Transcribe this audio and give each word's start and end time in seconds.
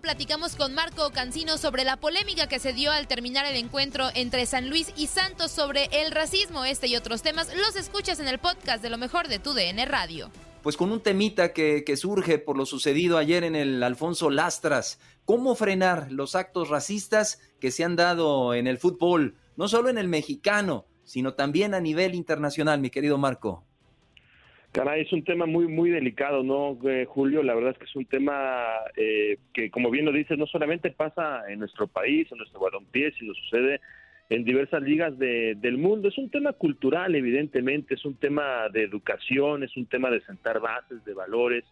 platicamos 0.00 0.56
con 0.56 0.74
Marco 0.74 1.10
Cancino 1.10 1.58
sobre 1.58 1.84
la 1.84 1.96
polémica 1.96 2.46
que 2.46 2.58
se 2.58 2.72
dio 2.72 2.90
al 2.90 3.08
terminar 3.08 3.46
el 3.46 3.56
encuentro 3.56 4.08
entre 4.14 4.46
San 4.46 4.68
Luis 4.68 4.92
y 4.96 5.06
Santos 5.06 5.50
sobre 5.50 5.86
el 5.92 6.12
racismo, 6.12 6.64
este 6.64 6.86
y 6.86 6.96
otros 6.96 7.22
temas. 7.22 7.54
Los 7.54 7.76
escuchas 7.76 8.20
en 8.20 8.28
el 8.28 8.38
podcast 8.38 8.82
de 8.82 8.90
lo 8.90 8.98
mejor 8.98 9.28
de 9.28 9.38
tu 9.38 9.54
DN 9.54 9.84
Radio. 9.86 10.30
Pues 10.62 10.76
con 10.76 10.90
un 10.92 11.00
temita 11.00 11.52
que 11.52 11.96
surge 11.96 12.38
por 12.38 12.56
lo 12.56 12.66
sucedido 12.66 13.18
ayer 13.18 13.44
en 13.44 13.54
el 13.54 13.82
Alfonso 13.82 14.30
Lastras. 14.30 14.98
¿Cómo 15.24 15.54
frenar 15.54 16.10
los 16.10 16.34
actos 16.34 16.68
racistas 16.68 17.38
que 17.60 17.70
se 17.70 17.84
han 17.84 17.96
dado 17.96 18.54
en 18.54 18.66
el 18.66 18.78
fútbol? 18.78 19.36
No 19.56 19.68
solo 19.68 19.88
en 19.88 19.98
el 19.98 20.08
mexicano, 20.08 20.86
sino 21.04 21.34
también 21.34 21.74
a 21.74 21.80
nivel 21.80 22.14
internacional, 22.14 22.80
mi 22.80 22.90
querido 22.90 23.18
Marco. 23.18 23.67
Caray, 24.72 25.02
es 25.02 25.12
un 25.12 25.24
tema 25.24 25.46
muy, 25.46 25.66
muy 25.66 25.90
delicado, 25.90 26.42
¿no, 26.42 26.78
eh, 26.88 27.06
Julio? 27.06 27.42
La 27.42 27.54
verdad 27.54 27.72
es 27.72 27.78
que 27.78 27.86
es 27.86 27.96
un 27.96 28.04
tema 28.04 28.66
eh, 28.96 29.38
que, 29.54 29.70
como 29.70 29.90
bien 29.90 30.04
lo 30.04 30.12
dices, 30.12 30.36
no 30.36 30.46
solamente 30.46 30.90
pasa 30.90 31.50
en 31.50 31.58
nuestro 31.58 31.86
país, 31.86 32.30
en 32.30 32.38
nuestro 32.38 32.60
balompié, 32.60 33.12
sino 33.12 33.32
sucede 33.34 33.80
en 34.28 34.44
diversas 34.44 34.82
ligas 34.82 35.18
de, 35.18 35.54
del 35.56 35.78
mundo. 35.78 36.08
Es 36.08 36.18
un 36.18 36.30
tema 36.30 36.52
cultural, 36.52 37.14
evidentemente, 37.14 37.94
es 37.94 38.04
un 38.04 38.14
tema 38.16 38.68
de 38.70 38.82
educación, 38.82 39.62
es 39.62 39.74
un 39.76 39.86
tema 39.86 40.10
de 40.10 40.20
sentar 40.20 40.60
bases, 40.60 41.02
de 41.04 41.14
valores 41.14 41.64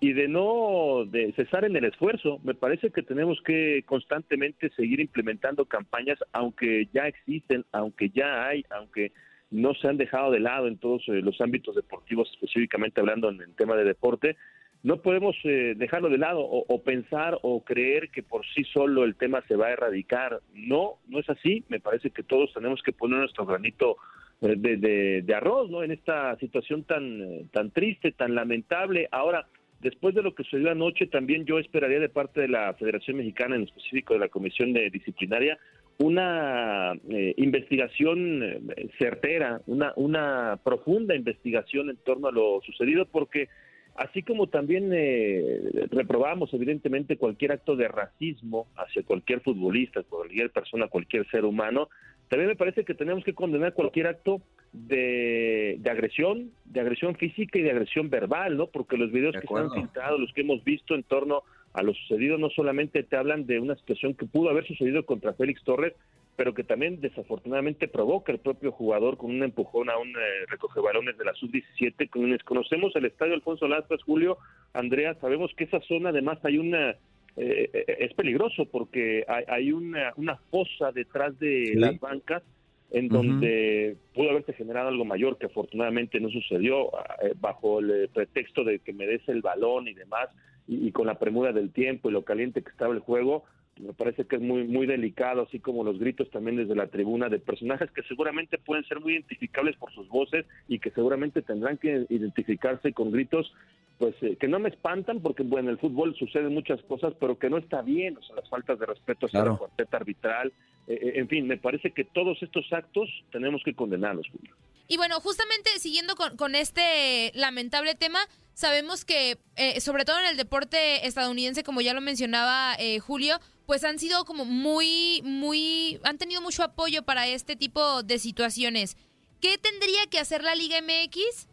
y 0.00 0.12
de 0.12 0.28
no 0.28 1.04
de 1.06 1.32
cesar 1.32 1.64
en 1.64 1.74
el 1.74 1.86
esfuerzo. 1.86 2.38
Me 2.44 2.54
parece 2.54 2.90
que 2.90 3.02
tenemos 3.02 3.40
que 3.44 3.82
constantemente 3.84 4.70
seguir 4.70 5.00
implementando 5.00 5.64
campañas, 5.64 6.18
aunque 6.32 6.88
ya 6.94 7.08
existen, 7.08 7.64
aunque 7.72 8.10
ya 8.10 8.46
hay, 8.46 8.64
aunque 8.70 9.10
no 9.50 9.74
se 9.74 9.88
han 9.88 9.96
dejado 9.96 10.30
de 10.30 10.40
lado 10.40 10.66
en 10.66 10.78
todos 10.78 11.02
eh, 11.08 11.22
los 11.22 11.40
ámbitos 11.40 11.74
deportivos, 11.74 12.30
específicamente 12.32 13.00
hablando 13.00 13.30
en 13.30 13.40
el 13.40 13.54
tema 13.54 13.76
de 13.76 13.84
deporte, 13.84 14.36
no 14.82 15.02
podemos 15.02 15.36
eh, 15.44 15.74
dejarlo 15.76 16.08
de 16.08 16.18
lado 16.18 16.40
o, 16.40 16.82
pensar 16.82 17.38
o 17.42 17.64
creer 17.64 18.10
que 18.10 18.22
por 18.22 18.46
sí 18.54 18.62
solo 18.64 19.04
el 19.04 19.16
tema 19.16 19.42
se 19.48 19.56
va 19.56 19.66
a 19.66 19.72
erradicar. 19.72 20.40
No, 20.54 20.98
no 21.08 21.18
es 21.18 21.28
así. 21.28 21.64
Me 21.68 21.80
parece 21.80 22.10
que 22.10 22.22
todos 22.22 22.52
tenemos 22.54 22.80
que 22.82 22.92
poner 22.92 23.18
nuestro 23.18 23.44
granito 23.44 23.96
eh, 24.40 24.54
de, 24.56 25.22
de, 25.22 25.34
arroz, 25.34 25.68
¿no? 25.68 25.82
En 25.82 25.90
esta 25.90 26.36
situación 26.36 26.84
tan, 26.84 27.48
tan 27.48 27.72
triste, 27.72 28.12
tan 28.12 28.36
lamentable. 28.36 29.08
Ahora, 29.10 29.48
después 29.80 30.14
de 30.14 30.22
lo 30.22 30.34
que 30.34 30.44
sucedió 30.44 30.70
anoche, 30.70 31.08
también 31.08 31.44
yo 31.44 31.58
esperaría 31.58 31.98
de 31.98 32.08
parte 32.08 32.42
de 32.42 32.48
la 32.48 32.72
Federación 32.74 33.16
Mexicana, 33.16 33.56
en 33.56 33.62
específico 33.62 34.14
de 34.14 34.20
la 34.20 34.28
Comisión 34.28 34.72
de 34.72 34.90
Disciplinaria, 34.90 35.58
una 35.98 36.92
eh, 37.10 37.34
investigación 37.36 38.42
eh, 38.42 38.88
certera, 38.98 39.60
una, 39.66 39.92
una 39.96 40.58
profunda 40.62 41.14
investigación 41.14 41.90
en 41.90 41.96
torno 41.96 42.28
a 42.28 42.32
lo 42.32 42.60
sucedido, 42.64 43.06
porque 43.06 43.48
así 43.96 44.22
como 44.22 44.46
también 44.46 44.90
eh, 44.92 45.60
reprobamos 45.90 46.54
evidentemente 46.54 47.16
cualquier 47.16 47.52
acto 47.52 47.74
de 47.74 47.88
racismo 47.88 48.68
hacia 48.76 49.02
cualquier 49.02 49.40
futbolista, 49.40 50.02
cualquier 50.04 50.50
persona, 50.50 50.86
cualquier 50.86 51.28
ser 51.30 51.44
humano, 51.44 51.88
también 52.28 52.48
me 52.48 52.56
parece 52.56 52.84
que 52.84 52.94
tenemos 52.94 53.24
que 53.24 53.34
condenar 53.34 53.72
cualquier 53.72 54.06
acto 54.06 54.40
de, 54.72 55.76
de 55.80 55.90
agresión, 55.90 56.52
de 56.66 56.80
agresión 56.80 57.16
física 57.16 57.58
y 57.58 57.62
de 57.62 57.70
agresión 57.70 58.10
verbal, 58.10 58.56
¿no? 58.56 58.66
Porque 58.66 58.98
los 58.98 59.10
videos 59.10 59.32
que 59.32 59.46
están 59.46 59.72
filtrados, 59.72 60.20
los 60.20 60.32
que 60.34 60.42
hemos 60.42 60.62
visto 60.62 60.94
en 60.94 61.02
torno 61.02 61.38
a 61.38 61.42
lo 61.82 61.94
sucedido 61.94 62.38
no 62.38 62.50
solamente 62.50 63.02
te 63.02 63.16
hablan 63.16 63.46
de 63.46 63.60
una 63.60 63.76
situación 63.76 64.14
que 64.14 64.26
pudo 64.26 64.50
haber 64.50 64.66
sucedido 64.66 65.04
contra 65.04 65.34
Félix 65.34 65.62
Torres, 65.64 65.94
pero 66.38 66.54
que 66.54 66.62
también 66.62 67.00
desafortunadamente 67.00 67.88
provoca 67.88 68.30
el 68.30 68.38
propio 68.38 68.70
jugador 68.70 69.16
con 69.16 69.30
un 69.30 69.42
empujón 69.42 69.90
a 69.90 69.98
un 69.98 70.10
eh, 70.10 70.46
recoge 70.48 70.80
balones 70.80 71.18
de 71.18 71.24
la 71.24 71.34
sub-17. 71.34 72.08
Quienes 72.10 72.44
conocemos 72.44 72.94
el 72.94 73.06
estadio 73.06 73.34
Alfonso 73.34 73.66
Lastras, 73.66 74.04
Julio, 74.04 74.38
Andrea, 74.72 75.14
sabemos 75.20 75.50
que 75.56 75.64
esa 75.64 75.80
zona 75.80 76.10
además 76.10 76.38
hay 76.44 76.58
una... 76.58 76.90
Eh, 77.36 77.70
eh, 77.72 77.96
es 77.98 78.14
peligroso 78.14 78.66
porque 78.66 79.24
hay, 79.26 79.44
hay 79.48 79.72
una, 79.72 80.12
una 80.16 80.36
fosa 80.50 80.92
detrás 80.92 81.36
de 81.40 81.72
las 81.74 81.98
bancas 81.98 82.44
en 82.90 83.08
donde 83.08 83.96
pudo 84.14 84.30
haberse 84.30 84.52
generado 84.52 84.88
algo 84.88 85.04
mayor 85.04 85.38
que 85.38 85.46
afortunadamente 85.46 86.20
no 86.20 86.30
sucedió 86.30 86.90
bajo 87.38 87.80
el 87.80 88.08
pretexto 88.14 88.64
de 88.64 88.78
que 88.78 88.92
me 88.92 89.06
des 89.06 89.28
el 89.28 89.42
balón 89.42 89.88
y 89.88 89.92
demás 89.92 90.28
y, 90.68 90.92
con 90.92 91.06
la 91.06 91.18
premura 91.18 91.52
del 91.52 91.70
tiempo 91.70 92.08
y 92.08 92.12
lo 92.12 92.24
caliente 92.24 92.62
que 92.62 92.70
estaba 92.70 92.92
el 92.92 93.00
juego, 93.00 93.44
me 93.80 93.94
parece 93.94 94.26
que 94.26 94.36
es 94.36 94.42
muy 94.42 94.64
muy 94.64 94.86
delicado, 94.86 95.42
así 95.42 95.60
como 95.60 95.84
los 95.84 95.98
gritos 95.98 96.30
también 96.30 96.56
desde 96.56 96.74
la 96.74 96.88
tribuna 96.88 97.28
de 97.28 97.38
personajes 97.38 97.90
que 97.90 98.02
seguramente 98.02 98.58
pueden 98.58 98.84
ser 98.84 99.00
muy 99.00 99.14
identificables 99.14 99.76
por 99.76 99.92
sus 99.92 100.08
voces 100.08 100.46
y 100.68 100.78
que 100.78 100.90
seguramente 100.90 101.42
tendrán 101.42 101.78
que 101.78 102.04
identificarse 102.08 102.92
con 102.92 103.10
gritos 103.10 103.52
pues 103.98 104.14
eh, 104.22 104.36
que 104.36 104.48
no 104.48 104.58
me 104.58 104.68
espantan 104.68 105.20
porque 105.20 105.42
bueno 105.42 105.68
en 105.68 105.74
el 105.74 105.78
fútbol 105.78 106.14
suceden 106.16 106.54
muchas 106.54 106.82
cosas 106.82 107.14
pero 107.18 107.38
que 107.38 107.50
no 107.50 107.58
está 107.58 107.82
bien 107.82 108.16
o 108.16 108.22
sea 108.22 108.36
las 108.36 108.48
faltas 108.48 108.78
de 108.78 108.86
respeto 108.86 109.26
hacia 109.26 109.44
la 109.44 109.56
cuarteta 109.56 109.96
arbitral 109.96 110.52
eh, 110.88 110.94
eh, 111.02 111.12
en 111.16 111.28
fin 111.28 111.46
me 111.46 111.58
parece 111.58 111.92
que 111.92 112.04
todos 112.04 112.42
estos 112.42 112.64
actos 112.72 113.08
tenemos 113.30 113.60
que 113.62 113.74
condenarlos 113.74 114.26
Julio. 114.32 114.56
y 114.88 114.96
bueno 114.96 115.20
justamente 115.20 115.68
siguiendo 115.78 116.14
con, 116.16 116.54
este 116.54 117.30
lamentable 117.34 117.94
tema 117.94 118.20
sabemos 118.54 119.04
que, 119.04 119.36
eh, 119.56 119.80
sobre 119.82 120.06
todo 120.06 120.18
en 120.18 120.26
el 120.26 120.36
deporte 120.38 121.06
estadounidense, 121.06 121.62
como 121.62 121.82
ya 121.82 121.92
lo 121.92 122.00
mencionaba 122.00 122.76
Julio, 123.00 123.38
pues 123.66 123.84
han 123.84 123.98
sido 123.98 124.24
como 124.24 124.46
muy, 124.46 125.20
muy, 125.22 126.00
han 126.02 126.18
tenido 126.18 126.40
mucho 126.40 126.64
apoyo 126.64 127.04
para 127.04 127.28
este 127.28 127.54
tipo 127.54 128.02
de 128.02 128.18
situaciones. 128.18 128.96
¿Qué 129.40 129.58
tendría 129.58 130.06
que 130.10 130.18
hacer 130.18 130.42
la 130.42 130.56
Liga 130.56 130.80
MX 130.80 131.46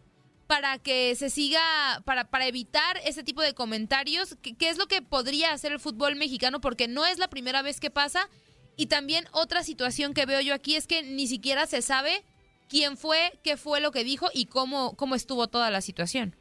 para 0.48 0.80
que 0.80 1.14
se 1.16 1.30
siga, 1.30 1.62
para, 2.06 2.32
para 2.32 2.48
evitar 2.48 2.98
ese 3.06 3.24
tipo 3.24 3.44
de 3.44 3.54
comentarios? 3.54 4.36
¿Qué, 4.42 4.56
¿Qué 4.56 4.70
es 4.70 4.80
lo 4.80 4.88
que 4.88 5.04
podría 5.04 5.52
hacer 5.52 5.74
el 5.74 5.80
fútbol 5.80 6.16
mexicano? 6.16 6.62
Porque 6.62 6.88
no 6.88 7.06
es 7.06 7.20
la 7.20 7.28
primera 7.28 7.62
vez 7.62 7.80
que 7.80 7.92
pasa. 7.92 8.30
Y 8.78 8.88
también 8.88 9.26
otra 9.32 9.64
situación 9.64 10.14
que 10.14 10.26
veo 10.26 10.42
yo 10.42 10.54
aquí 10.54 10.76
es 10.76 10.88
que 10.88 11.04
ni 11.04 11.28
siquiera 11.28 11.66
se 11.66 11.82
sabe 11.82 12.24
quién 12.70 12.98
fue, 12.98 13.18
qué 13.44 13.58
fue 13.58 13.82
lo 13.82 13.92
que 13.92 14.04
dijo 14.04 14.28
y 14.34 14.48
cómo, 14.48 14.96
cómo 14.96 15.16
estuvo 15.16 15.48
toda 15.48 15.70
la 15.70 15.82
situación. 15.82 16.36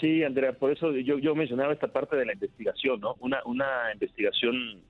Sí, 0.00 0.22
Andrea, 0.22 0.52
por 0.52 0.70
eso 0.70 0.92
yo, 0.92 1.18
yo 1.18 1.34
mencionaba 1.34 1.72
esta 1.72 1.88
parte 1.88 2.16
de 2.16 2.26
la 2.26 2.32
investigación, 2.32 3.00
¿no? 3.00 3.16
Una, 3.20 3.40
una 3.44 3.92
investigación 3.92 4.82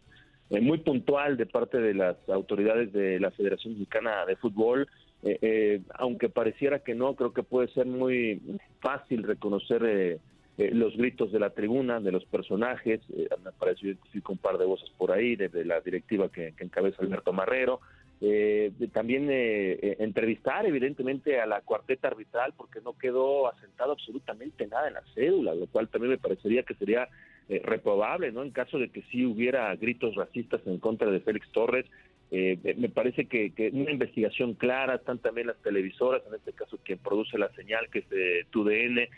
eh, 0.50 0.60
muy 0.60 0.78
puntual 0.78 1.36
de 1.36 1.46
parte 1.46 1.78
de 1.78 1.94
las 1.94 2.16
autoridades 2.28 2.92
de 2.92 3.20
la 3.20 3.30
Federación 3.30 3.75
Mexicana 3.75 4.26
de 4.26 4.36
Fútbol, 4.36 4.88
eh, 5.22 5.38
eh, 5.42 5.80
aunque 5.94 6.28
pareciera 6.28 6.80
que 6.80 6.94
no, 6.94 7.14
creo 7.14 7.32
que 7.32 7.42
puede 7.42 7.69
ser 7.69 7.86
muy 7.86 8.40
fácil 8.80 9.22
reconocer 9.22 10.20
los 10.58 10.96
gritos 10.96 11.30
de 11.30 11.38
la 11.38 11.50
tribuna, 11.50 12.00
de 12.00 12.12
los 12.12 12.24
personajes, 12.24 13.00
me 13.08 13.52
parece 13.52 13.86
identifico 13.86 14.32
un 14.32 14.38
par 14.38 14.58
de 14.58 14.64
voces 14.64 14.91
por 14.98 15.12
ahí, 15.12 15.36
desde 15.36 15.64
la 15.64 15.80
directiva 15.80 16.28
que, 16.30 16.52
que 16.56 16.64
encabeza 16.64 17.02
Alberto 17.02 17.32
Marrero, 17.32 17.80
eh, 18.20 18.72
también 18.92 19.30
eh, 19.30 19.78
eh, 19.80 19.96
entrevistar 20.00 20.66
evidentemente 20.66 21.41
a 21.41 21.46
la 21.46 21.60
cuarteta 21.60 22.08
arbitral 22.08 22.52
porque 22.56 22.80
no 22.80 22.98
quedó 22.98 23.46
asentado 23.46 23.92
absolutamente 23.92 24.66
nada 24.66 24.88
en 24.88 24.94
la 24.94 25.04
cédula, 25.14 25.54
lo 25.54 25.69
cual 25.69 25.88
también 25.88 26.10
me 26.10 26.19
parecería 26.19 26.64
que 26.64 26.75
sería 26.75 27.08
eh, 27.48 27.62
reprobable, 27.64 28.32
¿no? 28.32 28.42
En 28.42 28.50
caso 28.50 28.78
de 28.78 28.88
que 28.88 29.02
sí 29.02 29.25
hubiera 29.25 29.75
gritos 29.76 30.16
racistas 30.16 30.60
en 30.66 30.78
contra 30.78 31.10
de 31.10 31.20
Félix 31.20 31.50
Torres, 31.52 31.86
me 32.30 32.90
parece 32.90 33.25
que, 33.25 33.54
que, 33.54 33.70
una 33.72 33.90
investigación 33.90 34.52
clara, 34.52 34.96
están 34.96 35.19
también 35.19 35.46
las 35.46 35.56
televisoras, 35.62 36.20
en 36.28 36.34
este 36.34 36.52
caso 36.52 36.78
quien 36.84 36.98
produce 36.98 37.38
la 37.38 37.48
señal, 37.54 37.88
que 37.90 38.00
es 38.00 38.08
de 38.10 38.44
TUDN, 38.50 39.08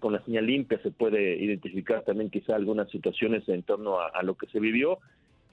con 0.00 0.12
la 0.12 0.24
señal 0.24 0.46
limpia 0.46 0.78
se 0.82 0.90
puede 0.90 1.36
identificar 1.36 2.02
también 2.04 2.30
quizá 2.30 2.54
algunas 2.54 2.90
situaciones 2.90 3.48
en 3.48 3.62
torno 3.62 3.98
a 4.00 4.22
lo 4.22 4.34
que 4.34 4.46
se 4.46 4.60
vivió 4.60 5.00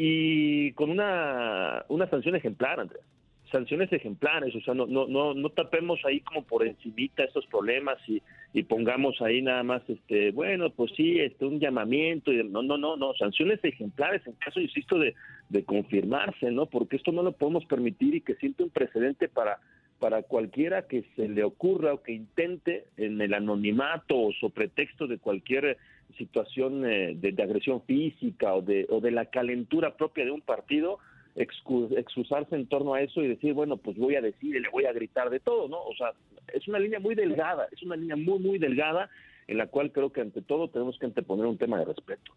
y 0.03 0.71
con 0.73 0.89
una, 0.89 1.85
una 1.87 2.09
sanción 2.09 2.35
ejemplar, 2.35 2.79
Andrea. 2.79 3.03
Sanciones 3.51 3.93
ejemplares, 3.93 4.55
o 4.55 4.61
sea, 4.61 4.73
no, 4.73 4.87
no, 4.87 5.05
no, 5.07 5.35
no 5.35 5.49
tapemos 5.49 5.99
ahí 6.05 6.21
como 6.21 6.43
por 6.43 6.65
encimita 6.65 7.23
estos 7.23 7.45
problemas 7.47 7.97
y, 8.07 8.19
y 8.53 8.63
pongamos 8.63 9.21
ahí 9.21 9.43
nada 9.43 9.61
más, 9.61 9.81
este, 9.89 10.31
bueno, 10.31 10.71
pues 10.71 10.91
sí, 10.95 11.19
este, 11.19 11.45
un 11.45 11.59
llamamiento, 11.59 12.31
y 12.31 12.43
no, 12.45 12.63
no, 12.63 12.77
no, 12.77 12.97
no, 12.97 13.13
sanciones 13.13 13.59
ejemplares 13.63 14.25
en 14.25 14.33
caso, 14.33 14.59
insisto, 14.59 14.97
de, 14.97 15.13
de 15.49 15.63
confirmarse, 15.65 16.49
¿no? 16.49 16.65
Porque 16.65 16.95
esto 16.95 17.11
no 17.11 17.21
lo 17.21 17.33
podemos 17.33 17.65
permitir 17.65 18.15
y 18.15 18.21
que 18.21 18.35
siente 18.35 18.63
un 18.63 18.69
precedente 18.71 19.27
para 19.27 19.59
para 20.01 20.23
cualquiera 20.23 20.87
que 20.87 21.05
se 21.15 21.29
le 21.29 21.43
ocurra 21.43 21.93
o 21.93 22.01
que 22.01 22.11
intente 22.11 22.85
en 22.97 23.21
el 23.21 23.35
anonimato 23.35 24.19
o 24.19 24.33
sobre 24.33 24.55
pretexto 24.55 25.05
de 25.05 25.19
cualquier 25.19 25.77
situación 26.17 26.83
eh, 26.89 27.13
de, 27.15 27.43
agresión 27.43 27.83
física 27.83 28.55
o 28.55 28.63
de, 28.63 28.87
o 28.89 28.99
de 28.99 29.11
la 29.11 29.27
calentura 29.27 29.95
propia 29.95 30.25
de 30.25 30.31
un 30.31 30.41
partido, 30.41 30.97
excusarse 31.35 32.55
en 32.55 32.65
torno 32.65 32.95
a 32.95 33.01
eso 33.01 33.21
y 33.21 33.27
decir, 33.27 33.53
bueno, 33.53 33.77
pues 33.77 33.95
voy 33.95 34.15
a 34.15 34.21
decir 34.21 34.55
y 34.55 34.59
le 34.59 34.69
voy 34.69 34.85
a 34.85 34.91
gritar 34.91 35.29
de 35.29 35.39
todo, 35.39 35.69
¿no? 35.69 35.79
O 35.83 35.93
sea, 35.95 36.13
es 36.51 36.67
una 36.67 36.79
línea 36.79 36.99
muy 36.99 37.13
delgada, 37.13 37.67
es 37.71 37.83
una 37.83 37.95
línea 37.95 38.15
muy, 38.15 38.39
muy 38.39 38.57
delgada 38.57 39.07
en 39.47 39.59
la 39.59 39.67
cual 39.67 39.91
creo 39.91 40.11
que 40.11 40.21
ante 40.21 40.41
todo 40.41 40.67
tenemos 40.67 40.97
que 40.97 41.05
anteponer 41.05 41.45
un 41.45 41.59
tema 41.59 41.77
de 41.77 41.85
respeto. 41.85 42.33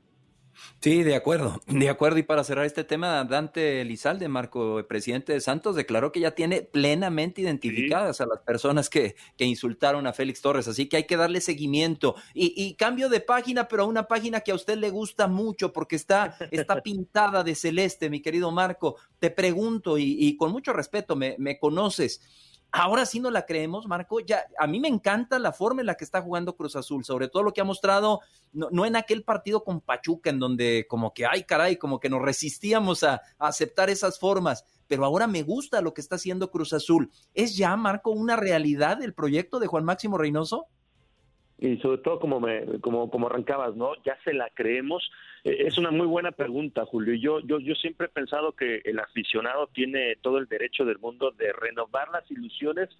Sí, 0.81 1.03
de 1.03 1.15
acuerdo, 1.15 1.61
de 1.67 1.89
acuerdo. 1.89 2.19
Y 2.19 2.23
para 2.23 2.45
cerrar 2.45 2.67
este 2.67 2.85
tema, 2.85 3.25
Dante 3.25 3.81
Elizalde, 3.81 4.29
Marco, 4.29 4.85
presidente 4.87 5.33
de 5.33 5.41
Santos, 5.41 5.77
declaró 5.77 6.12
que 6.12 6.21
ya 6.21 6.33
tiene 6.33 6.62
plenamente 6.62 7.41
identificadas 7.41 8.21
a 8.21 8.27
las 8.27 8.41
personas 8.41 8.91
que, 8.91 9.17
que, 9.37 9.45
insultaron 9.45 10.06
a 10.06 10.12
Félix 10.12 10.41
Torres, 10.41 10.69
así 10.69 10.89
que 10.89 10.99
hay 10.99 11.05
que 11.05 11.17
darle 11.17 11.41
seguimiento. 11.41 12.15
Y, 12.35 12.75
cambio 12.75 13.09
de 13.09 13.21
página, 13.21 13.69
pero 13.69 13.85
a 13.85 13.87
una 13.87 14.06
página 14.06 14.41
que 14.41 14.53
a 14.53 14.55
usted 14.55 14.77
le 14.77 14.91
gusta 14.91 15.27
mucho 15.27 15.73
porque 15.73 15.97
está, 15.97 16.37
está 16.51 16.81
pintada 16.83 17.45
de 17.45 17.55
celeste, 17.55 18.11
mi 18.11 18.21
querido 18.21 18.50
Marco. 18.50 18.97
Te 19.19 19.31
pregunto, 19.31 19.99
y, 19.99 20.17
y 20.19 20.37
con 20.37 20.53
mucho 20.53 20.73
respeto, 20.73 21.17
me, 21.17 21.37
me 21.39 21.59
conoces. 21.59 22.21
Ahora 22.76 23.06
sí 23.06 23.21
no 23.21 23.31
la 23.31 23.47
creemos, 23.47 23.87
Marco. 23.87 24.19
Ya, 24.19 24.47
a 24.59 24.67
mí 24.67 24.81
me 24.81 24.88
encanta 24.88 25.38
la 25.38 25.53
forma 25.53 25.81
en 25.81 25.87
la 25.87 25.94
que 25.94 26.03
está 26.03 26.21
jugando 26.21 26.56
Cruz 26.56 26.75
Azul, 26.75 27.05
sobre 27.05 27.29
todo 27.29 27.44
lo 27.44 27.53
que 27.53 27.61
ha 27.61 27.65
mostrado, 27.65 28.19
no, 28.53 28.85
en 28.85 28.97
aquel 28.97 29.23
partido 29.23 29.62
con 29.62 29.81
Pachuca, 29.81 30.29
en 30.29 30.41
donde 30.41 30.85
como 30.88 31.15
que, 31.15 31.25
ay 31.25 31.44
caray, 31.44 31.76
como 31.76 32.00
que 32.00 32.09
nos 32.11 32.21
resistíamos 32.21 33.05
a, 33.05 33.23
a, 33.38 33.47
aceptar 33.47 33.91
esas 33.91 34.19
formas, 34.19 34.65
pero 34.88 35.05
ahora 35.05 35.29
me 35.29 35.44
gusta 35.44 35.81
lo 35.82 35.94
que 35.94 36.00
está 36.00 36.17
haciendo 36.17 36.50
Cruz 36.50 36.73
Azul. 36.73 37.12
¿Es 37.32 37.56
ya, 37.56 37.76
Marco, 37.76 38.11
una 38.11 38.35
realidad 38.35 39.00
el 39.05 39.15
proyecto 39.15 39.61
de 39.61 39.69
Juan 39.69 39.85
Máximo 39.85 40.19
Reynoso? 40.19 40.67
Y 41.64 41.78
sobre 41.78 41.99
todo 41.99 42.19
como 42.20 42.40
me 42.40 42.78
como 42.81 43.11
como 43.11 43.26
arrancabas 43.26 43.75
no 43.75 43.93
ya 44.05 44.19
se 44.22 44.34
la 44.34 44.50
creemos. 44.52 45.11
Eh, 45.44 45.64
es 45.66 45.78
una 45.78 45.90
muy 45.90 46.06
buena 46.06 46.31
pregunta 46.31 46.84
Julio. 46.84 47.14
Yo 47.14 47.40
yo 47.40 47.58
yo 47.58 47.75
siempre 47.75 48.06
he 48.06 48.11
pensado 48.11 48.52
que 48.52 48.82
el 48.84 48.99
aficionado 48.99 49.69
tiene 49.69 50.16
todo 50.20 50.38
el 50.38 50.46
derecho 50.46 50.84
del 50.84 50.99
mundo 50.99 51.31
de 51.31 51.52
renovar 51.52 52.11
las 52.11 52.31
ilusiones 52.31 52.90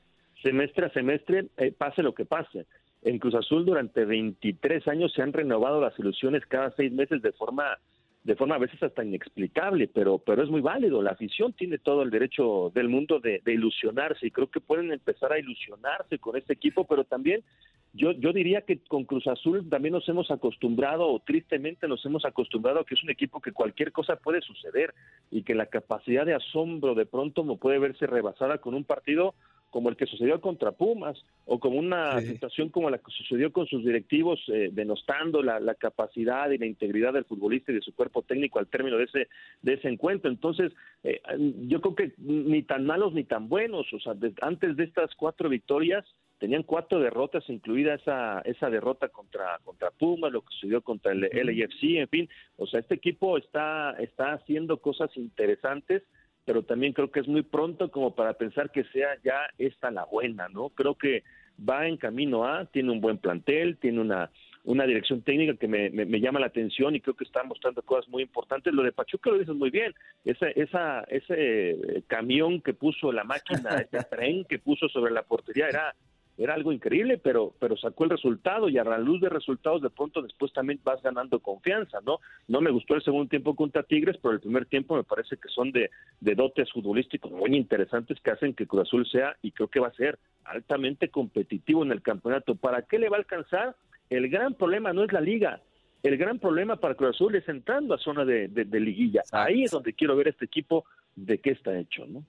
semestre 0.43 0.87
a 0.87 0.91
semestre 0.91 1.47
eh, 1.59 1.73
pase 1.73 2.03
lo 2.03 2.15
que 2.15 2.25
pase. 2.25 2.67
En 3.03 3.19
Cruz 3.19 3.35
Azul 3.35 3.67
durante 3.67 4.07
23 4.07 4.89
años 4.89 5.13
se 5.13 5.21
han 5.21 5.35
renovado 5.35 5.81
las 5.81 5.99
ilusiones 5.99 6.47
cada 6.47 6.71
seis 6.75 6.91
meses 6.91 7.21
de 7.21 7.33
forma 7.33 7.79
de 8.25 8.37
forma 8.37 8.55
a 8.55 8.59
veces 8.59 8.83
hasta 8.83 9.05
inexplicable, 9.05 9.87
pero, 9.87 10.19
pero 10.19 10.43
es 10.43 10.49
muy 10.49 10.63
válido. 10.63 11.03
La 11.03 11.11
afición 11.11 11.53
tiene 11.53 11.77
todo 11.77 12.03
el 12.03 12.11
derecho 12.11 12.73
del 12.75 12.89
mundo 12.89 13.21
de, 13.21 13.43
ilusionarse 13.47 14.27
y 14.27 14.31
creo 14.31 14.51
que 14.51 14.61
pueden 14.61 14.91
empezar 14.93 15.31
a 15.31 15.39
ilusionarse 15.39 16.19
con 16.19 16.35
este 16.37 16.55
equipo, 16.55 16.85
pero 16.85 17.05
también 17.05 17.45
yo, 17.93 18.13
yo 18.13 18.33
diría 18.33 18.63
que 18.63 18.79
con 18.79 19.05
Cruz 19.05 19.27
Azul 19.27 19.69
también 19.69 19.93
nos 19.93 20.09
hemos 20.09 20.31
acostumbrado, 20.31 21.07
o 21.07 21.21
tristemente 21.21 21.87
nos 21.87 22.05
hemos 22.07 22.25
acostumbrado 22.25 22.81
a 22.81 22.87
que 22.87 22.95
es 22.95 23.05
un 23.05 23.11
equipo 23.11 23.41
que 23.41 23.53
cualquier 23.53 23.93
cosa 23.93 24.17
puede 24.17 24.41
suceder 24.41 24.95
y 25.31 25.43
que 25.43 25.55
la 25.55 25.67
capacidad 25.67 26.25
de 26.25 26.35
asombro 26.35 26.95
de 26.95 27.05
pronto 27.05 27.45
no 27.45 27.57
puede 27.57 27.79
verse 27.79 28.07
rebasada 28.07 28.57
con 28.59 28.75
un 28.75 28.85
partido 28.85 29.35
como 29.75 29.89
el 29.89 29.97
que 29.97 30.07
sucedió 30.07 30.41
contra 30.41 30.71
Pumas, 30.71 31.21
o 31.47 31.59
como 31.59 31.81
una 31.81 32.21
situación 32.21 32.69
como 32.69 32.91
la 32.91 32.99
que 32.99 33.11
sucedió 33.11 33.53
con 33.53 33.67
sus 33.67 33.85
directivos, 33.85 34.39
eh, 34.47 34.69
denostando 34.71 35.43
la, 35.43 35.75
capacidad 35.75 36.49
y 36.53 36.59
la 36.59 36.67
integridad 36.67 37.13
del 37.13 37.25
futbolista 37.25 37.73
y 37.73 37.75
de 37.75 37.81
su 37.81 37.93
cuerpo 37.93 38.23
técnico 38.23 38.61
al 38.61 38.69
término 38.69 38.99
de 38.99 39.05
ese, 39.07 39.27
de 39.63 39.73
ese 39.73 39.89
encuentro. 39.89 40.31
Entonces, 40.31 40.71
eh, 41.03 41.21
yo 41.67 41.81
creo 41.81 41.97
que 41.97 42.13
ni 42.19 42.63
tan 42.63 42.87
malos 42.87 43.15
ni 43.15 43.25
tan 43.25 43.49
buenos, 43.49 43.93
o 43.93 43.99
sea, 43.99 44.15
antes 44.43 44.77
de 44.77 44.85
estas 44.85 45.13
cuatro 45.17 45.49
victorias, 45.49 46.05
tenían 46.39 46.63
cuatro 46.63 47.01
derrotas, 47.01 47.43
incluida 47.49 47.95
esa, 47.95 48.43
esa 48.43 48.71
derrota 48.71 49.09
contra, 49.09 49.59
contra 49.65 49.91
Pumas, 49.91 50.31
lo 50.31 50.43
que 50.43 50.55
sucedió 50.55 50.83
contra 50.83 51.11
el 51.11 51.23
LAFC, 51.23 51.99
en 51.99 52.09
fin, 52.09 52.29
o 52.59 52.69
sea, 52.69 52.79
este 52.79 52.95
equipo 52.95 53.39
está, 53.39 53.97
está 53.99 54.35
haciendo 54.35 54.77
cosas 54.77 55.11
interesantes 55.17 56.05
pero 56.45 56.63
también 56.63 56.93
creo 56.93 57.11
que 57.11 57.21
es 57.21 57.29
muy 57.29 57.43
pronto 57.43 57.91
como 57.91 58.15
para 58.15 58.35
pensar 58.35 58.71
que 58.71 58.85
sea 58.85 59.09
ya 59.25 59.49
esta 59.59 59.91
la 59.91 60.05
buena, 60.05 60.49
¿no? 60.49 60.71
Creo 60.71 60.95
que 60.95 61.23
va 61.59 61.87
en 61.87 61.97
camino 61.97 62.45
a, 62.45 62.67
tiene 62.67 62.91
un 62.91 63.01
buen 63.01 63.19
plantel, 63.19 63.79
tiene 63.79 64.01
una, 64.01 64.31
una 64.65 64.85
dirección 64.87 65.23
técnica 65.23 65.55
que 65.57 65.69
me, 65.69 65.91
me, 65.91 66.21
llama 66.21 66.41
la 66.41 66.47
atención 66.47 66.95
y 66.95 67.01
creo 67.01 67.15
que 67.15 67.25
está 67.25 67.45
mostrando 67.45 67.83
cosas 67.83 68.09
muy 68.09 68.23
importantes. 68.23 68.73
Lo 68.73 68.83
de 68.83 68.93
Pachuca 68.93 69.31
lo 69.31 69.39
dices 69.39 69.55
muy 69.55 69.71
bien, 69.71 69.95
esa, 70.25 70.49
esa, 70.49 71.03
ese 71.09 71.71
eh, 71.71 72.03
camión 72.07 72.61
que 72.61 72.75
puso 72.75 73.13
la 73.13 73.25
máquina, 73.25 73.71
ese 73.93 74.05
tren 74.05 74.45
que 74.45 74.59
puso 74.59 74.89
sobre 74.89 75.13
la 75.13 75.23
portería 75.23 75.69
era 75.69 75.95
era 76.37 76.55
algo 76.55 76.73
increíble, 76.73 77.19
pero, 77.19 77.55
pero 77.61 77.77
sacó 77.77 78.05
el 78.05 78.11
resultado 78.11 78.69
y 78.69 78.79
a 78.79 78.85
la 78.85 78.99
luz 78.99 79.21
de 79.21 79.29
resultados 79.29 79.83
de 79.83 79.91
pronto 79.91 80.21
después 80.21 80.53
también 80.53 80.81
vas 80.83 81.01
ganando 81.03 81.39
confianza, 81.39 81.99
¿no? 82.05 82.19
No 82.49 82.61
me 82.61 82.71
gustó 82.71 82.95
el 82.95 83.03
segundo 83.03 83.29
tiempo 83.29 83.55
contra 83.55 83.85
Tigres, 83.85 84.17
pero 84.21 84.35
el 84.35 84.41
primer 84.41 84.67
tiempo 84.67 84.97
me 84.97 85.05
parece 85.05 85.37
que 85.37 85.49
son 85.49 85.71
de, 85.71 85.91
de 86.21 86.35
dotes 86.35 86.73
futbolísticos 86.73 87.31
muy 87.31 87.57
interesantes 87.57 88.21
que 88.21 88.33
hacen 88.33 88.55
que 88.55 88.67
Cruz 88.67 88.83
Azul 88.83 89.07
sea, 89.07 89.37
y 89.43 89.53
creo 89.53 89.69
que 89.69 89.81
va 89.81 89.89
a 89.89 89.95
ser 89.95 90.19
altamente 90.45 91.09
competitivo 91.09 91.85
en 91.85 91.93
el 91.93 92.03
campeonato. 92.03 92.57
¿Para 92.57 92.83
qué 92.83 92.99
le 92.99 93.09
va 93.09 93.17
a 93.17 93.21
alcanzar? 93.21 93.77
El 94.11 94.29
gran 94.29 94.55
problema 94.55 94.93
no 94.93 95.05
es 95.05 95.13
la 95.13 95.21
liga, 95.21 95.63
el 96.03 96.19
gran 96.19 96.39
problema 96.39 96.77
para 96.77 96.95
Cruz 96.95 97.15
Azul 97.15 97.35
es 97.37 97.49
entrando 97.49 97.95
a 97.95 97.99
zona 97.99 98.25
de, 98.25 98.49
de 98.49 98.81
liguilla. 98.81 99.23
Ahí 99.33 99.63
es 99.63 99.71
donde 99.71 99.95
quiero 99.95 100.17
ver 100.17 100.29
este 100.29 100.45
equipo 100.45 100.85
de 101.17 101.39
qué 101.39 101.51
está 101.51 101.79
hecho, 101.79 102.05
¿no? 102.07 102.25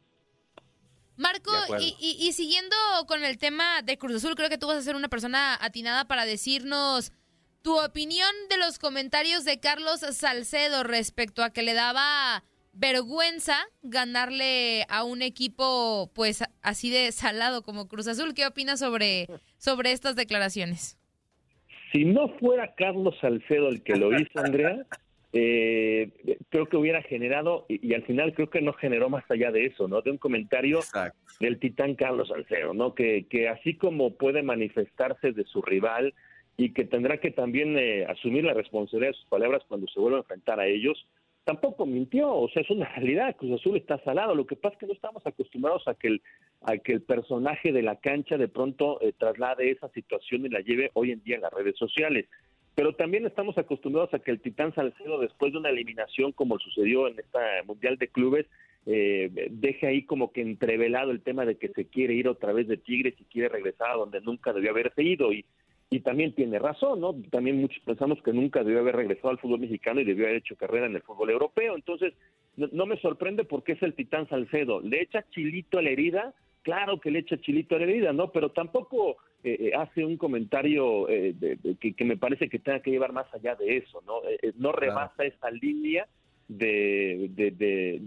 Marco, 1.17 1.51
y, 1.79 2.31
siguiendo 2.33 2.75
con 3.07 3.23
el 3.23 3.37
tema 3.37 3.81
de 3.81 3.97
Cruz 3.97 4.15
Azul, 4.15 4.35
creo 4.35 4.49
que 4.49 4.57
tú 4.57 4.67
vas 4.67 4.77
a 4.77 4.81
ser 4.81 4.95
una 4.95 5.07
persona 5.07 5.57
atinada 5.61 6.05
para 6.05 6.25
decirnos 6.25 7.11
tu 7.61 7.79
opinión 7.79 8.29
de 8.49 8.57
los 8.57 8.79
comentarios 8.79 9.45
de 9.45 9.59
Carlos 9.59 10.01
Salcedo 10.01 10.83
respecto 10.83 11.43
a 11.43 11.51
que 11.51 11.63
le 11.63 11.73
daba 11.73 12.43
vergüenza 12.73 13.55
ganarle 13.81 14.85
a 14.89 15.03
un 15.03 15.21
equipo 15.21 16.11
pues 16.13 16.43
así 16.61 16.89
de 16.89 17.11
salado 17.11 17.63
como 17.63 17.87
Cruz 17.87 18.07
Azul. 18.07 18.33
¿Qué 18.33 18.45
opinas 18.45 18.79
sobre, 18.79 19.27
sobre 19.57 19.93
estas 19.93 20.15
declaraciones? 20.15 20.97
Si 21.91 22.03
no 22.03 22.27
fuera 22.39 22.75
Carlos 22.75 23.15
Salcedo 23.21 23.69
el 23.69 23.81
que 23.83 23.95
lo 23.95 24.13
hizo, 24.13 24.39
Andrea, 24.39 24.85
eh, 25.37 26.11
creo 26.47 26.67
que 26.67 26.77
hubiera 26.77 27.01
generado, 27.01 27.65
y, 27.67 27.93
al 27.93 28.03
final 28.03 28.33
creo 28.33 28.49
que 28.49 28.61
no 28.61 28.71
generó 28.71 29.09
más 29.09 29.29
allá 29.29 29.51
de 29.51 29.65
eso, 29.65 29.85
¿no? 29.89 30.01
De 30.01 30.09
un 30.09 30.17
comentario 30.17 30.79
del 31.41 31.59
titán 31.59 31.95
Carlos 31.95 32.29
Salcedo, 32.29 32.73
¿no? 32.73 32.95
Que, 32.95 33.25
que 33.29 33.49
así 33.49 33.75
como 33.75 34.13
puede 34.13 34.43
manifestarse 34.43 35.33
de 35.33 35.43
su 35.43 35.61
rival 35.61 36.13
y 36.55 36.71
que 36.71 36.85
tendrá 36.85 37.17
que 37.17 37.31
también 37.31 37.77
eh, 37.77 38.05
asumir 38.05 38.45
la 38.45 38.53
responsabilidad 38.53 39.11
de 39.11 39.17
sus 39.17 39.25
palabras 39.25 39.61
cuando 39.67 39.87
se 39.87 39.99
vuelva 39.99 40.19
a 40.19 40.21
enfrentar 40.21 40.61
a 40.61 40.67
ellos, 40.67 41.05
tampoco 41.43 41.85
mintió, 41.85 42.33
o 42.33 42.47
sea, 42.47 42.61
es 42.61 42.69
una 42.69 42.87
realidad, 42.95 43.35
Cruz 43.35 43.59
Azul 43.59 43.75
está 43.75 44.01
salado, 44.05 44.35
lo 44.35 44.47
que 44.47 44.55
pasa 44.55 44.75
es 44.75 44.79
que 44.79 44.87
no 44.87 44.93
estamos 44.93 45.27
acostumbrados 45.27 45.85
a 45.89 45.95
que 45.95 46.07
el, 46.07 46.21
a 46.61 46.77
que 46.77 46.93
el 46.93 47.01
personaje 47.01 47.73
de 47.73 47.81
la 47.81 47.97
cancha 47.97 48.37
de 48.37 48.47
pronto 48.47 49.01
eh, 49.01 49.11
traslade 49.17 49.69
esa 49.69 49.89
situación 49.89 50.45
y 50.45 50.49
la 50.49 50.61
lleve 50.61 50.91
hoy 50.93 51.11
en 51.11 51.21
día 51.23 51.35
en 51.35 51.41
las 51.41 51.51
redes 51.51 51.75
sociales 51.77 52.25
pero 52.75 52.93
también 52.93 53.25
estamos 53.25 53.57
acostumbrados 53.57 54.13
a 54.13 54.19
que 54.19 54.31
el 54.31 54.41
Titán 54.41 54.75
Salcedo, 54.75 55.19
después 55.19 55.53
de 55.53 55.59
una 55.59 55.69
eliminación 55.69 56.33
como 56.33 56.59
sucedió 56.59 57.07
en 57.07 57.17
esta 57.17 57.39
Mundial 57.65 57.97
de 57.97 58.09
Clubes, 58.09 58.45
eh, 58.85 59.49
deje 59.49 59.87
ahí 59.87 60.03
como 60.03 60.31
que 60.31 60.41
entrevelado 60.41 61.11
el 61.11 61.21
tema 61.21 61.45
de 61.45 61.55
que 61.55 61.69
se 61.69 61.85
quiere 61.85 62.13
ir 62.13 62.27
otra 62.27 62.51
vez 62.53 62.67
de 62.67 62.77
Tigres 62.77 63.15
y 63.19 63.23
quiere 63.23 63.49
regresar 63.49 63.91
a 63.91 63.95
donde 63.95 64.19
nunca 64.21 64.51
debió 64.51 64.71
haberse 64.71 65.01
ido. 65.01 65.31
Y, 65.31 65.45
y 65.89 66.01
también 66.01 66.33
tiene 66.33 66.59
razón, 66.59 66.99
¿no? 66.99 67.15
También 67.31 67.61
muchos 67.61 67.81
pensamos 67.85 68.21
que 68.21 68.33
nunca 68.33 68.63
debió 68.63 68.81
haber 68.81 68.97
regresado 68.97 69.29
al 69.29 69.39
fútbol 69.39 69.61
mexicano 69.61 70.01
y 70.01 70.03
debió 70.03 70.25
haber 70.25 70.37
hecho 70.37 70.57
carrera 70.57 70.87
en 70.87 70.95
el 70.95 71.01
fútbol 71.01 71.29
europeo. 71.29 71.75
Entonces, 71.75 72.13
no, 72.57 72.67
no 72.73 72.85
me 72.85 72.97
sorprende 72.97 73.45
porque 73.45 73.71
es 73.71 73.81
el 73.83 73.93
Titán 73.93 74.27
Salcedo. 74.27 74.81
Le 74.81 75.01
echa 75.01 75.25
chilito 75.29 75.79
a 75.79 75.81
la 75.81 75.91
herida, 75.91 76.33
claro 76.61 76.99
que 76.99 77.09
le 77.09 77.19
echa 77.19 77.37
chilito 77.37 77.75
a 77.75 77.79
la 77.79 77.85
herida, 77.85 78.11
¿no? 78.11 78.31
Pero 78.31 78.49
tampoco 78.49 79.17
eh, 79.47 79.71
hace 79.77 80.03
un 80.03 80.17
comentario 80.17 81.07
eh, 81.07 81.35
que, 81.79 82.03
me 82.03 82.17
parece 82.17 82.49
que 82.49 82.57
tenga 82.57 82.79
que 82.79 82.89
llevar 82.89 83.13
más 83.13 83.31
allá 83.31 83.53
de 83.53 83.77
eso, 83.77 84.01
¿no? 84.07 84.27
Eh, 84.27 84.53
no 84.57 84.71
rebasa 84.71 85.23
esa 85.23 85.51
línea 85.51 86.07
de, 86.47 87.29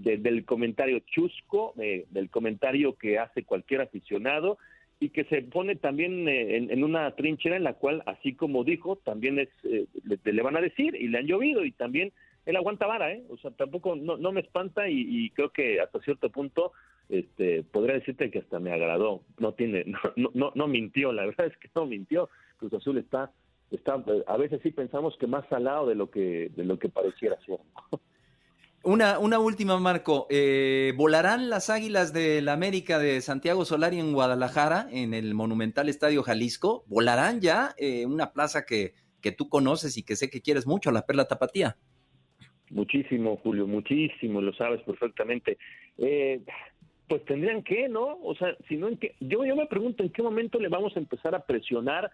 del 0.02 0.45
comentario 0.45 0.99
chusco, 1.07 1.75
del 1.76 2.28
comentario 2.30 2.97
que 2.97 3.21
hace 3.21 3.45
cualquier 3.45 3.83
aficionado 3.83 4.59
y 4.99 5.11
que 5.11 5.25
se 5.26 5.42
pone 5.42 5.76
también 5.76 6.28
en, 6.28 6.83
una 6.83 7.14
trinchera 7.14 7.54
en 7.54 7.62
la 7.62 7.75
cual, 7.75 8.02
así 8.07 8.35
como 8.35 8.64
dijo, 8.64 8.97
también 8.97 9.38
es, 9.38 9.49
le, 9.62 10.42
van 10.42 10.57
a 10.57 10.61
decir 10.61 10.97
y 10.97 11.07
le 11.07 11.18
han 11.18 11.26
llovido 11.26 11.64
y 11.64 11.71
también 11.71 12.12
él 12.47 12.57
aguanta 12.57 12.88
vara, 12.88 13.12
¿eh? 13.12 13.23
O 13.28 13.37
sea, 13.37 13.52
tampoco, 13.52 13.95
no, 13.95 14.16
no 14.16 14.33
me 14.33 14.40
espanta 14.40 14.88
y 14.88 15.30
creo 15.30 15.50
que 15.50 15.80
hasta 15.80 16.00
cierto 16.00 16.30
punto 16.30 16.73
este, 17.09 17.62
podría 17.62 17.95
decirte 17.95 18.31
que 18.31 18.41
hasta 18.41 18.59
me 18.59 18.73
agradó. 18.73 19.23
No 19.38 19.55
tiene, 19.55 19.85
no, 20.17 20.31
no, 20.35 20.53
no 20.55 20.69
mintió, 20.69 21.12
la 21.12 21.27
verdad 21.27 21.47
es 21.47 21.57
que 21.57 21.71
no 21.75 21.87
mintió. 21.87 22.29
Cruz 22.59 22.73
Azul 22.75 22.99
está, 22.99 23.33
está, 23.71 24.03
a 24.27 24.37
veces 24.37 24.61
sí 24.62 24.71
pensamos 24.71 25.17
que 25.19 25.27
más 25.27 25.49
salado 25.49 25.87
de 25.87 25.95
lo 25.95 26.11
que, 26.11 26.50
de 26.55 26.65
lo 26.65 26.79
que 26.79 26.88
pareciera 26.88 27.37
ser. 27.45 27.59
Una, 28.85 29.19
una 29.19 29.41
última, 29.41 29.77
Marco. 29.79 30.29
Eh, 30.31 30.95
¿Volarán 30.97 31.50
las 31.50 31.69
águilas 31.69 32.12
de 32.12 32.41
la 32.41 32.53
América 32.53 33.00
de 33.00 33.21
Santiago 33.21 33.65
Solari 33.65 33.99
en 33.99 34.12
Guadalajara, 34.12 34.87
en 34.93 35.15
el 35.15 35.35
monumental 35.35 35.88
Estadio 35.88 36.23
Jalisco? 36.23 36.85
¿Volarán 36.87 37.41
ya? 37.41 37.75
Eh, 37.77 38.07
una 38.07 38.33
plaza 38.33 38.65
que, 38.65 38.95
que 39.21 39.33
tú 39.33 39.49
conoces 39.49 39.99
y 39.99 40.05
que 40.05 40.15
sé 40.15 40.31
que 40.31 40.41
quieres 40.41 40.67
mucho, 40.67 40.93
la 40.93 41.05
Perla 41.05 41.27
Tapatía. 41.27 41.77
Muchísimo, 42.71 43.37
Julio, 43.38 43.67
muchísimo, 43.67 44.41
lo 44.41 44.53
sabes 44.53 44.81
perfectamente. 44.83 45.59
Eh, 45.97 46.41
pues 47.09 47.25
tendrían 47.25 47.62
que, 47.62 47.88
¿no? 47.88 48.19
O 48.23 48.35
sea, 48.35 48.57
si 48.69 48.77
no, 48.77 48.88
¿en 48.88 48.99
qué? 48.99 49.15
Yo, 49.21 49.45
yo 49.45 49.57
me 49.57 49.67
pregunto 49.67 50.03
en 50.03 50.11
qué 50.11 50.23
momento 50.23 50.59
le 50.59 50.69
vamos 50.69 50.95
a 50.97 51.00
empezar 51.00 51.35
a 51.35 51.45
presionar 51.45 52.11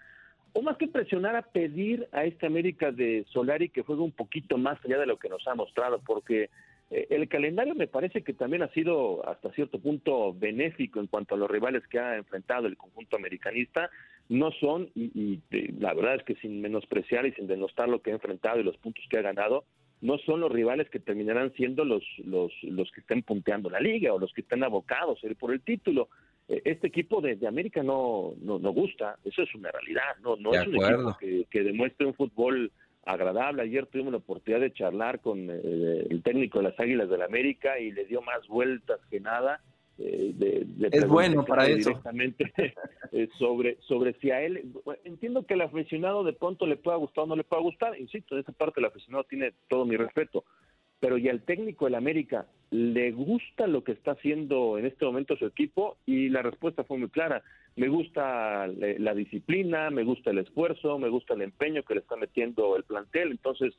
o 0.54 0.62
más 0.62 0.76
que 0.76 0.86
presionar 0.86 1.34
a 1.34 1.42
pedir 1.42 2.08
a 2.12 2.24
este 2.24 2.46
América 2.46 2.92
de 2.92 3.26
Solari 3.32 3.68
que 3.68 3.82
juegue 3.82 4.02
un 4.02 4.12
poquito 4.12 4.56
más 4.56 4.78
allá 4.84 4.98
de 4.98 5.06
lo 5.06 5.18
que 5.18 5.28
nos 5.28 5.46
ha 5.48 5.54
mostrado, 5.56 6.00
porque 6.06 6.48
eh, 6.92 7.08
el 7.10 7.28
calendario 7.28 7.74
me 7.74 7.88
parece 7.88 8.22
que 8.22 8.34
también 8.34 8.62
ha 8.62 8.68
sido 8.68 9.28
hasta 9.28 9.50
cierto 9.50 9.80
punto 9.80 10.32
benéfico 10.32 11.00
en 11.00 11.08
cuanto 11.08 11.34
a 11.34 11.38
los 11.38 11.50
rivales 11.50 11.84
que 11.88 11.98
ha 11.98 12.16
enfrentado 12.16 12.68
el 12.68 12.76
conjunto 12.76 13.16
americanista. 13.16 13.90
No 14.28 14.52
son, 14.52 14.90
y, 14.94 15.40
la 15.80 15.92
verdad 15.92 16.14
es 16.16 16.22
que 16.22 16.36
sin 16.36 16.60
menospreciar 16.60 17.26
y 17.26 17.32
sin 17.32 17.48
denostar 17.48 17.88
lo 17.88 18.00
que 18.00 18.10
ha 18.10 18.14
enfrentado 18.14 18.60
y 18.60 18.62
los 18.62 18.76
puntos 18.76 19.04
que 19.10 19.18
ha 19.18 19.22
ganado, 19.22 19.64
no 20.00 20.18
son 20.18 20.40
los 20.40 20.52
rivales 20.52 20.90
que 20.90 21.00
terminarán 21.00 21.52
siendo 21.54 21.84
los, 21.84 22.04
los, 22.24 22.52
los 22.62 22.90
que 22.92 23.00
estén 23.00 23.22
punteando 23.22 23.70
la 23.70 23.80
liga 23.80 24.12
o 24.12 24.18
los 24.18 24.32
que 24.32 24.42
estén 24.42 24.62
abocados 24.62 25.22
a 25.22 25.26
ir 25.26 25.36
por 25.36 25.52
el 25.52 25.62
título. 25.62 26.08
Eh, 26.48 26.62
este 26.64 26.88
equipo 26.88 27.20
de, 27.20 27.38
América 27.46 27.82
no, 27.82 28.34
no, 28.42 28.58
no, 28.58 28.72
gusta, 28.72 29.16
eso 29.24 29.42
es 29.42 29.54
una 29.54 29.70
realidad, 29.70 30.16
no, 30.22 30.36
no 30.36 30.52
es 30.52 30.66
un 30.66 30.76
equipo 30.76 31.16
que, 31.18 31.46
que 31.50 31.62
demuestre 31.62 32.06
un 32.06 32.14
fútbol 32.14 32.70
agradable. 33.06 33.62
Ayer 33.62 33.86
tuvimos 33.86 34.12
la 34.12 34.18
oportunidad 34.18 34.60
de 34.60 34.72
charlar 34.72 35.20
con 35.20 35.48
eh, 35.50 36.06
el 36.10 36.22
técnico 36.22 36.58
de 36.58 36.64
las 36.64 36.80
Águilas 36.80 37.08
del 37.08 37.20
la 37.20 37.26
América 37.26 37.78
y 37.78 37.92
le 37.92 38.04
dio 38.04 38.22
más 38.22 38.46
vueltas 38.48 39.00
que 39.10 39.20
nada. 39.20 39.60
Eh, 39.98 40.32
de, 40.34 40.66
es 40.90 41.06
bueno 41.06 41.44
para 41.44 41.66
eso. 41.66 41.90
Directamente 41.90 42.52
eh, 43.12 43.28
sobre, 43.38 43.78
sobre 43.82 44.14
si 44.14 44.30
a 44.30 44.42
él. 44.42 44.72
Entiendo 45.04 45.44
que 45.46 45.54
el 45.54 45.62
aficionado 45.62 46.24
de 46.24 46.32
pronto 46.32 46.66
le 46.66 46.76
pueda 46.76 46.96
gustar 46.96 47.24
o 47.24 47.26
no 47.28 47.36
le 47.36 47.44
pueda 47.44 47.62
gustar. 47.62 47.98
Insisto, 47.98 48.34
en 48.34 48.42
esa 48.42 48.52
parte 48.52 48.80
el 48.80 48.86
aficionado 48.86 49.24
tiene 49.24 49.52
todo 49.68 49.84
mi 49.84 49.96
respeto. 49.96 50.44
Pero 51.00 51.18
y 51.18 51.28
al 51.28 51.42
técnico 51.42 51.84
del 51.84 51.96
América 51.96 52.46
le 52.70 53.12
gusta 53.12 53.66
lo 53.66 53.84
que 53.84 53.92
está 53.92 54.12
haciendo 54.12 54.78
en 54.78 54.86
este 54.86 55.04
momento 55.04 55.36
su 55.36 55.46
equipo 55.46 55.98
y 56.06 56.28
la 56.28 56.42
respuesta 56.42 56.82
fue 56.84 56.98
muy 56.98 57.08
clara 57.08 57.42
me 57.76 57.88
gusta 57.88 58.66
la 58.66 59.14
disciplina, 59.14 59.90
me 59.90 60.04
gusta 60.04 60.30
el 60.30 60.38
esfuerzo, 60.38 60.98
me 60.98 61.08
gusta 61.08 61.34
el 61.34 61.42
empeño 61.42 61.82
que 61.82 61.94
le 61.94 62.00
está 62.00 62.16
metiendo 62.16 62.76
el 62.76 62.84
plantel, 62.84 63.32
entonces 63.32 63.74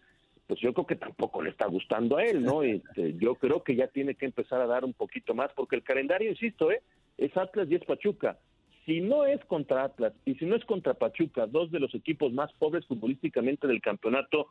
pues 0.48 0.60
yo 0.60 0.74
creo 0.74 0.86
que 0.86 0.96
tampoco 0.96 1.42
le 1.42 1.50
está 1.50 1.66
gustando 1.68 2.18
a 2.18 2.24
él, 2.24 2.44
¿no? 2.44 2.64
Este, 2.64 3.16
yo 3.16 3.36
creo 3.36 3.64
que 3.64 3.76
ya 3.76 3.88
tiene 3.88 4.16
que 4.16 4.26
empezar 4.26 4.62
a 4.62 4.68
dar 4.68 4.86
un 4.86 4.94
poquito 4.94 5.34
más, 5.34 5.52
porque 5.54 5.76
el 5.76 5.84
calendario, 5.84 6.30
insisto, 6.30 6.72
¿eh? 6.72 6.82
es 7.18 7.36
Atlas 7.38 7.68
y 7.70 7.76
es 7.76 7.86
Pachuca. 7.86 8.38
Si 8.86 9.02
no 9.02 9.26
es 9.26 9.44
contra 9.46 9.84
Atlas 9.84 10.14
y 10.26 10.36
si 10.36 10.46
no 10.46 10.56
es 10.56 10.66
contra 10.66 10.94
Pachuca, 10.94 11.48
dos 11.48 11.72
de 11.72 11.80
los 11.80 11.94
equipos 11.96 12.32
más 12.32 12.52
pobres 12.54 12.86
futbolísticamente 12.86 13.68
del 13.68 13.82
campeonato 13.82 14.48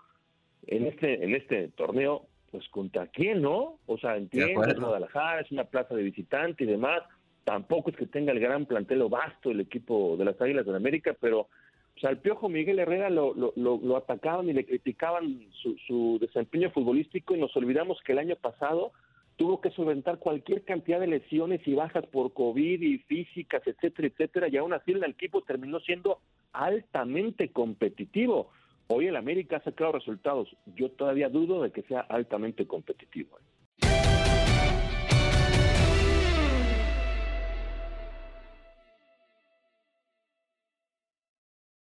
en 0.67 0.87
este, 0.87 1.25
en 1.25 1.35
este 1.35 1.69
torneo, 1.69 2.27
pues 2.51 2.69
contra 2.69 3.07
quién, 3.09 3.43
¿no? 3.43 3.79
O 3.87 3.99
sea, 3.99 4.17
entiendo, 4.17 4.65
es 4.65 4.79
Guadalajara, 4.79 5.43
es 5.43 5.53
una 5.53 5.65
plaza 5.65 5.95
de 5.95 6.03
visitante 6.03 6.65
y 6.65 6.67
demás, 6.67 7.03
Tampoco 7.45 7.91
es 7.91 7.97
que 7.97 8.07
tenga 8.07 8.33
el 8.33 8.41
gran 8.41 8.65
plantel 8.65 9.03
o 9.03 9.11
vasto 9.11 9.51
el 9.51 9.61
equipo 9.61 10.17
de 10.17 10.25
las 10.25 10.41
Águilas 10.41 10.65
de 10.65 10.73
la 10.73 10.79
América, 10.79 11.15
pero 11.21 11.49
pues, 11.95 12.05
al 12.05 12.19
Piojo 12.19 12.49
Miguel 12.49 12.81
Herrera 12.81 13.09
lo, 13.09 13.35
lo, 13.35 13.97
atacaban 13.97 14.49
y 14.49 14.53
le 14.53 14.67
criticaban 14.67 15.47
su, 15.63 15.77
su, 15.87 16.19
desempeño 16.21 16.71
futbolístico 16.71 17.35
y 17.35 17.41
nos 17.41 17.57
olvidamos 17.57 18.01
que 18.05 18.13
el 18.13 18.19
año 18.19 18.37
pasado 18.37 18.93
tuvo 19.37 19.61
que 19.61 19.71
solventar 19.71 20.19
cualquier 20.19 20.65
cantidad 20.65 21.01
de 21.01 21.07
lesiones 21.07 21.61
y 21.67 21.75
bajas 21.75 22.07
por 22.07 22.33
COVID 22.33 22.83
y 22.83 22.99
físicas, 22.99 23.63
etcétera, 23.67 24.09
etcétera, 24.09 24.49
y 24.49 24.57
aún 24.57 24.73
así 24.73 24.93
el 24.93 25.05
equipo 25.05 25.43
terminó 25.43 25.81
siendo 25.81 26.21
altamente 26.53 27.51
competitivo. 27.51 28.51
Hoy 28.87 29.07
el 29.07 29.17
América 29.17 29.57
ha 29.57 29.65
sacado 29.65 29.93
resultados. 29.93 30.49
Yo 30.77 30.91
todavía 30.91 31.29
dudo 31.29 31.63
de 31.63 31.73
que 31.73 31.83
sea 31.83 32.01
altamente 32.01 32.67
competitivo. 32.67 33.39